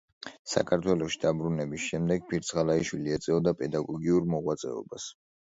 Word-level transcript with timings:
საქართველოში 0.51 1.19
დაბრუნების 1.25 1.83
შემდეგ 1.89 2.25
ფირცხალაიშვილი 2.33 3.15
ეწეოდა 3.19 3.55
პედაგოგიურ 3.61 4.27
მოღვაწეობას. 4.35 5.09